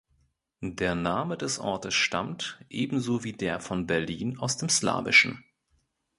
Der 0.63 0.95
Name 0.95 1.37
des 1.37 1.59
Ortes 1.59 1.93
stammt, 1.93 2.59
ebenso 2.71 3.23
wie 3.23 3.33
der 3.33 3.59
von 3.59 3.85
Berlin, 3.85 4.39
aus 4.39 4.57
dem 4.57 4.67
Slawischen. 4.67 5.43